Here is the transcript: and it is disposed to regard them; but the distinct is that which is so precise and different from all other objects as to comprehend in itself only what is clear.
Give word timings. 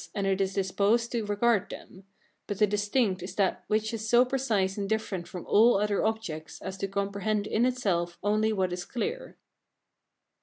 and 0.15 0.25
it 0.25 0.41
is 0.41 0.55
disposed 0.55 1.11
to 1.11 1.23
regard 1.27 1.69
them; 1.69 2.05
but 2.47 2.57
the 2.57 2.65
distinct 2.65 3.21
is 3.21 3.35
that 3.35 3.63
which 3.67 3.93
is 3.93 4.09
so 4.09 4.25
precise 4.25 4.75
and 4.75 4.89
different 4.89 5.27
from 5.27 5.45
all 5.45 5.77
other 5.77 6.03
objects 6.03 6.59
as 6.59 6.75
to 6.75 6.87
comprehend 6.87 7.45
in 7.45 7.67
itself 7.67 8.17
only 8.23 8.51
what 8.51 8.73
is 8.73 8.83
clear. 8.83 9.37